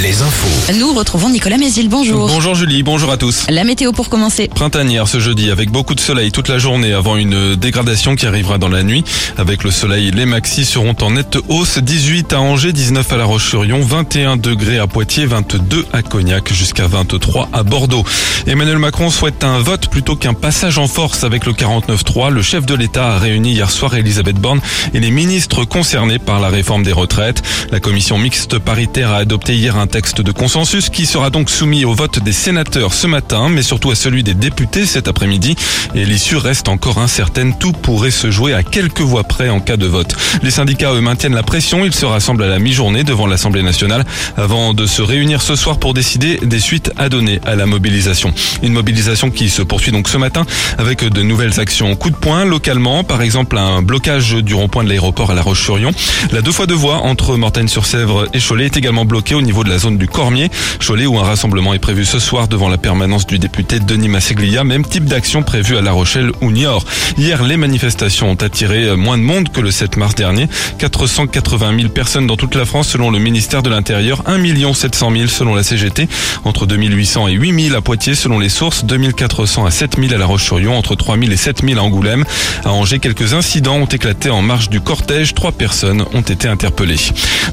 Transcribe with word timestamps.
les 0.00 0.22
infos. 0.22 0.72
Nous 0.78 0.94
retrouvons 0.94 1.28
Nicolas 1.28 1.58
Mézil, 1.58 1.90
bonjour. 1.90 2.26
Bonjour 2.26 2.54
Julie, 2.54 2.82
bonjour 2.82 3.10
à 3.10 3.18
tous. 3.18 3.44
La 3.50 3.64
météo 3.64 3.92
pour 3.92 4.08
commencer. 4.08 4.48
Printanière 4.48 5.06
ce 5.08 5.20
jeudi 5.20 5.50
avec 5.50 5.70
beaucoup 5.70 5.94
de 5.94 6.00
soleil 6.00 6.32
toute 6.32 6.48
la 6.48 6.58
journée 6.58 6.94
avant 6.94 7.16
une 7.16 7.54
dégradation 7.54 8.16
qui 8.16 8.26
arrivera 8.26 8.56
dans 8.56 8.68
la 8.68 8.82
nuit. 8.82 9.04
Avec 9.36 9.62
le 9.62 9.70
soleil, 9.70 10.10
les 10.10 10.24
maxis 10.24 10.64
seront 10.64 10.94
en 11.02 11.10
nette 11.10 11.36
hausse. 11.48 11.78
18 11.78 12.32
à 12.32 12.40
Angers, 12.40 12.72
19 12.72 13.12
à 13.12 13.16
La 13.18 13.24
Roche-sur-Yon, 13.24 13.80
21 13.82 14.36
degrés 14.38 14.78
à 14.78 14.86
Poitiers, 14.86 15.26
22 15.26 15.84
à 15.92 16.02
Cognac, 16.02 16.50
jusqu'à 16.50 16.86
23 16.86 17.50
à 17.52 17.62
Bordeaux. 17.62 18.04
Emmanuel 18.46 18.78
Macron 18.78 19.10
souhaite 19.10 19.44
un 19.44 19.58
vote 19.58 19.88
plutôt 19.88 20.16
qu'un 20.16 20.34
passage 20.34 20.78
en 20.78 20.88
force 20.88 21.24
avec 21.24 21.44
le 21.44 21.52
49-3. 21.52 22.30
Le 22.30 22.40
chef 22.40 22.64
de 22.64 22.74
l'État 22.74 23.16
a 23.16 23.18
réuni 23.18 23.52
hier 23.52 23.70
soir 23.70 23.94
Elisabeth 23.94 24.36
Borne 24.36 24.60
et 24.94 25.00
les 25.00 25.10
ministres 25.10 25.64
concernés 25.64 26.18
par 26.18 26.40
la 26.40 26.48
réforme 26.48 26.84
des 26.84 26.92
retraites. 26.92 27.42
La 27.70 27.80
commission 27.80 28.16
mixte 28.16 28.58
paritaire 28.58 29.10
a 29.10 29.16
adopté 29.16 29.54
hier 29.54 29.76
un 29.76 29.89
texte 29.90 30.20
de 30.20 30.30
consensus 30.30 30.88
qui 30.88 31.04
sera 31.04 31.30
donc 31.30 31.50
soumis 31.50 31.84
au 31.84 31.92
vote 31.92 32.20
des 32.20 32.32
sénateurs 32.32 32.94
ce 32.94 33.06
matin, 33.06 33.48
mais 33.48 33.62
surtout 33.62 33.90
à 33.90 33.94
celui 33.94 34.22
des 34.22 34.34
députés 34.34 34.86
cet 34.86 35.08
après-midi. 35.08 35.56
Et 35.94 36.04
l'issue 36.04 36.36
reste 36.36 36.68
encore 36.68 36.98
incertaine. 36.98 37.54
Tout 37.58 37.72
pourrait 37.72 38.12
se 38.12 38.30
jouer 38.30 38.54
à 38.54 38.62
quelques 38.62 39.00
voix 39.00 39.24
près 39.24 39.48
en 39.48 39.60
cas 39.60 39.76
de 39.76 39.86
vote. 39.86 40.16
Les 40.42 40.50
syndicats, 40.50 40.92
eux, 40.92 41.00
maintiennent 41.00 41.34
la 41.34 41.42
pression. 41.42 41.84
Ils 41.84 41.94
se 41.94 42.06
rassemblent 42.06 42.44
à 42.44 42.48
la 42.48 42.58
mi-journée 42.58 43.02
devant 43.02 43.26
l'Assemblée 43.26 43.62
nationale 43.62 44.04
avant 44.36 44.74
de 44.74 44.86
se 44.86 45.02
réunir 45.02 45.42
ce 45.42 45.56
soir 45.56 45.78
pour 45.78 45.92
décider 45.92 46.38
des 46.42 46.60
suites 46.60 46.92
à 46.96 47.08
donner 47.08 47.40
à 47.44 47.56
la 47.56 47.66
mobilisation. 47.66 48.32
Une 48.62 48.72
mobilisation 48.72 49.30
qui 49.30 49.50
se 49.50 49.62
poursuit 49.62 49.92
donc 49.92 50.08
ce 50.08 50.18
matin 50.18 50.46
avec 50.78 51.04
de 51.04 51.22
nouvelles 51.22 51.58
actions 51.58 51.96
coup 51.96 52.10
de 52.10 52.16
poing 52.16 52.44
localement. 52.44 53.02
Par 53.02 53.22
exemple, 53.22 53.58
un 53.58 53.82
blocage 53.82 54.34
du 54.34 54.54
rond-point 54.54 54.84
de 54.84 54.88
l'aéroport 54.88 55.32
à 55.32 55.34
La 55.34 55.42
Roche-sur-Yon. 55.42 55.90
La 56.30 56.42
deux 56.42 56.52
fois 56.52 56.66
deux 56.66 56.74
voies 56.74 56.98
entre 56.98 57.36
Mortagne-sur-Sèvre 57.36 58.28
et 58.32 58.38
Cholet 58.40 58.66
est 58.66 58.76
également 58.76 59.04
bloquée 59.04 59.34
au 59.34 59.42
niveau 59.42 59.64
de 59.64 59.69
la 59.70 59.78
zone 59.78 59.98
du 59.98 60.08
Cormier. 60.08 60.50
Cholet 60.84 61.06
où 61.06 61.18
un 61.18 61.22
rassemblement 61.22 61.72
est 61.74 61.78
prévu 61.78 62.04
ce 62.04 62.18
soir 62.18 62.48
devant 62.48 62.68
la 62.68 62.76
permanence 62.76 63.26
du 63.26 63.38
député 63.38 63.78
Denis 63.78 64.08
Masseglia. 64.08 64.64
Même 64.64 64.84
type 64.84 65.04
d'action 65.04 65.42
prévue 65.42 65.76
à 65.76 65.80
La 65.80 65.92
Rochelle 65.92 66.32
ou 66.40 66.50
Niort. 66.50 66.84
Hier, 67.16 67.42
les 67.44 67.56
manifestations 67.56 68.30
ont 68.30 68.34
attiré 68.34 68.96
moins 68.96 69.16
de 69.16 69.22
monde 69.22 69.50
que 69.50 69.60
le 69.60 69.70
7 69.70 69.96
mars 69.96 70.16
dernier. 70.16 70.48
480 70.78 71.76
000 71.78 71.88
personnes 71.90 72.26
dans 72.26 72.36
toute 72.36 72.56
la 72.56 72.64
France 72.64 72.88
selon 72.88 73.12
le 73.12 73.20
ministère 73.20 73.62
de 73.62 73.70
l'Intérieur. 73.70 74.22
1 74.26 74.74
700 74.74 75.12
000 75.12 75.26
selon 75.28 75.54
la 75.54 75.62
CGT. 75.62 76.08
Entre 76.44 76.66
2800 76.66 77.28
et 77.28 77.32
8000 77.32 77.76
à 77.76 77.80
Poitiers 77.80 78.16
selon 78.16 78.40
les 78.40 78.48
sources. 78.48 78.84
2400 78.84 79.66
à 79.66 79.70
7000 79.70 80.14
à 80.14 80.18
La 80.18 80.26
Roche-sur-Yon. 80.26 80.76
Entre 80.76 80.96
3000 80.96 81.32
et 81.32 81.36
7000 81.36 81.78
à 81.78 81.82
Angoulême. 81.84 82.24
À 82.64 82.72
Angers, 82.72 82.98
quelques 82.98 83.34
incidents 83.34 83.76
ont 83.76 83.86
éclaté 83.86 84.30
en 84.30 84.42
marge 84.42 84.68
du 84.68 84.80
cortège. 84.80 85.34
Trois 85.34 85.52
personnes 85.52 86.04
ont 86.12 86.22
été 86.22 86.48
interpellées. 86.48 86.96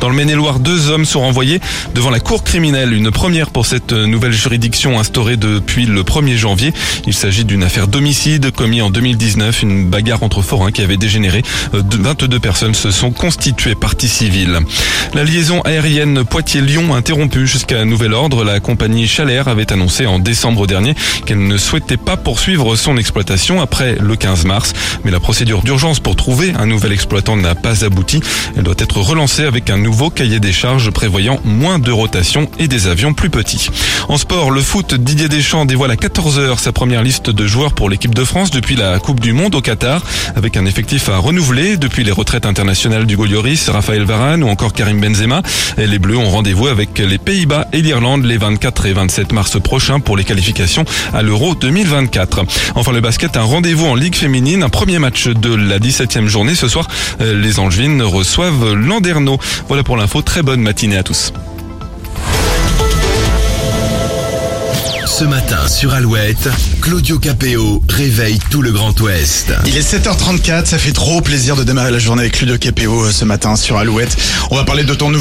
Dans 0.00 0.08
le 0.08 0.14
Maine-et-Loire, 0.14 0.60
deux 0.60 0.88
hommes 0.88 1.04
sont 1.04 1.20
renvoyés 1.20 1.60
devant 1.94 2.05
la 2.10 2.20
cour 2.20 2.44
criminelle. 2.44 2.92
Une 2.92 3.10
première 3.10 3.50
pour 3.50 3.66
cette 3.66 3.92
nouvelle 3.92 4.32
juridiction 4.32 4.98
instaurée 4.98 5.36
depuis 5.36 5.86
le 5.86 6.02
1er 6.02 6.36
janvier. 6.36 6.72
Il 7.06 7.14
s'agit 7.14 7.44
d'une 7.44 7.62
affaire 7.62 7.88
d'homicide 7.88 8.50
commis 8.50 8.82
en 8.82 8.90
2019, 8.90 9.62
une 9.62 9.88
bagarre 9.88 10.22
entre 10.22 10.42
forains 10.42 10.72
qui 10.72 10.82
avait 10.82 10.96
dégénéré. 10.96 11.42
22 11.72 12.38
personnes 12.38 12.74
se 12.74 12.90
sont 12.90 13.10
constituées 13.10 13.74
partie 13.74 14.08
civile. 14.08 14.60
La 15.14 15.24
liaison 15.24 15.60
aérienne 15.62 16.24
Poitiers-Lyon 16.24 16.94
interrompue 16.94 17.46
jusqu'à 17.46 17.84
nouvel 17.84 18.12
ordre. 18.12 18.44
La 18.44 18.60
compagnie 18.60 19.08
Chalair 19.08 19.48
avait 19.48 19.72
annoncé 19.72 20.06
en 20.06 20.18
décembre 20.18 20.66
dernier 20.66 20.94
qu'elle 21.24 21.46
ne 21.46 21.56
souhaitait 21.56 21.96
pas 21.96 22.16
poursuivre 22.16 22.76
son 22.76 22.96
exploitation 22.96 23.60
après 23.60 23.96
le 24.00 24.16
15 24.16 24.44
mars. 24.44 24.72
Mais 25.04 25.10
la 25.10 25.20
procédure 25.20 25.62
d'urgence 25.62 26.00
pour 26.00 26.16
trouver 26.16 26.52
un 26.58 26.66
nouvel 26.66 26.92
exploitant 26.92 27.36
n'a 27.36 27.54
pas 27.54 27.84
abouti. 27.84 28.20
Elle 28.56 28.64
doit 28.64 28.74
être 28.78 29.00
relancée 29.00 29.44
avec 29.44 29.70
un 29.70 29.78
nouveau 29.78 30.10
cahier 30.10 30.40
des 30.40 30.52
charges 30.52 30.90
prévoyant 30.90 31.40
moins 31.44 31.78
de 31.78 31.95
rotation 31.96 32.48
et 32.58 32.68
des 32.68 32.86
avions 32.86 33.14
plus 33.14 33.30
petits. 33.30 33.68
En 34.08 34.18
sport, 34.18 34.50
le 34.50 34.60
foot, 34.60 34.94
Didier 34.94 35.28
Deschamps 35.28 35.66
dévoile 35.66 35.90
à 35.90 35.96
14h 35.96 36.58
sa 36.58 36.72
première 36.72 37.02
liste 37.02 37.30
de 37.30 37.46
joueurs 37.46 37.72
pour 37.72 37.90
l'équipe 37.90 38.14
de 38.14 38.24
France 38.24 38.50
depuis 38.50 38.76
la 38.76 38.98
Coupe 38.98 39.20
du 39.20 39.32
Monde 39.32 39.54
au 39.54 39.60
Qatar, 39.60 40.02
avec 40.36 40.56
un 40.56 40.66
effectif 40.66 41.08
à 41.08 41.18
renouveler 41.18 41.76
depuis 41.76 42.04
les 42.04 42.12
retraites 42.12 42.46
internationales 42.46 43.06
du 43.06 43.16
Golioris, 43.16 43.68
Raphaël 43.68 44.04
Varane 44.04 44.42
ou 44.44 44.48
encore 44.48 44.72
Karim 44.72 45.00
Benzema. 45.00 45.42
Et 45.78 45.86
les 45.86 45.98
Bleus 45.98 46.16
ont 46.16 46.30
rendez-vous 46.30 46.68
avec 46.68 46.98
les 46.98 47.18
Pays-Bas 47.18 47.66
et 47.72 47.82
l'Irlande 47.82 48.24
les 48.24 48.36
24 48.36 48.86
et 48.86 48.92
27 48.92 49.32
mars 49.32 49.60
prochains 49.60 50.00
pour 50.00 50.16
les 50.16 50.24
qualifications 50.24 50.84
à 51.12 51.22
l'Euro 51.22 51.54
2024. 51.54 52.44
Enfin 52.74 52.92
le 52.92 53.00
basket, 53.00 53.36
un 53.36 53.42
rendez-vous 53.42 53.86
en 53.86 53.94
Ligue 53.94 54.14
féminine, 54.14 54.62
un 54.62 54.68
premier 54.68 54.98
match 54.98 55.28
de 55.28 55.54
la 55.54 55.78
17e 55.78 56.26
journée 56.26 56.54
ce 56.54 56.68
soir. 56.68 56.88
Les 57.20 57.58
Angevines 57.58 58.02
reçoivent 58.02 58.74
Landerneau. 58.74 59.38
Voilà 59.68 59.82
pour 59.82 59.96
l'info, 59.96 60.22
très 60.22 60.42
bonne 60.42 60.60
matinée 60.60 60.96
à 60.96 61.02
tous. 61.02 61.32
Ce 65.18 65.24
matin 65.24 65.66
sur 65.66 65.94
Alouette, 65.94 66.50
Claudio 66.82 67.18
Capéo 67.18 67.82
réveille 67.88 68.38
tout 68.50 68.60
le 68.60 68.70
Grand 68.70 69.00
Ouest. 69.00 69.54
Il 69.64 69.74
est 69.74 69.94
7h34, 69.94 70.66
ça 70.66 70.76
fait 70.76 70.92
trop 70.92 71.22
plaisir 71.22 71.56
de 71.56 71.64
démarrer 71.64 71.90
la 71.90 71.98
journée 71.98 72.20
avec 72.20 72.34
Claudio 72.34 72.58
Capéo 72.58 73.10
ce 73.10 73.24
matin 73.24 73.56
sur 73.56 73.78
Alouette. 73.78 74.14
On 74.50 74.56
va 74.56 74.64
parler 74.64 74.84
de 74.84 74.92
ton 74.92 75.08
nouvel 75.08 75.16